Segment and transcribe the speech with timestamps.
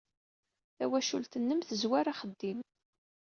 [0.77, 2.59] Tawacult-nnem tezwar axeddim.